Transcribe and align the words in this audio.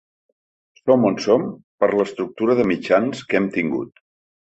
Som 0.81 1.05
on 1.09 1.19
som 1.27 1.45
per 1.83 1.91
l’estructura 1.99 2.59
de 2.63 2.69
mitjans 2.73 3.25
que 3.29 3.43
hem 3.43 3.51
tingut. 3.61 4.07